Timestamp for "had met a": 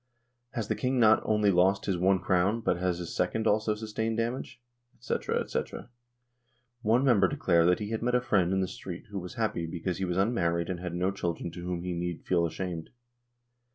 7.91-8.19